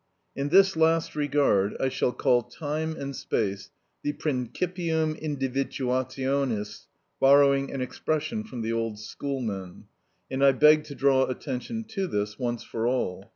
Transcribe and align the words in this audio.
In 0.35 0.49
this 0.49 0.75
last 0.75 1.15
regard 1.15 1.77
I 1.79 1.87
shall 1.89 2.11
call 2.11 2.41
time 2.41 2.95
and 2.97 3.15
space 3.15 3.69
the 4.01 4.13
principium 4.13 5.13
individuationis, 5.13 6.87
borrowing 7.19 7.71
an 7.71 7.81
expression 7.81 8.43
from 8.43 8.63
the 8.63 8.73
old 8.73 8.97
schoolmen, 8.97 9.85
and 10.31 10.43
I 10.43 10.53
beg 10.53 10.85
to 10.85 10.95
draw 10.95 11.27
attention 11.27 11.83
to 11.89 12.07
this, 12.07 12.39
once 12.39 12.63
for 12.63 12.87
all. 12.87 13.29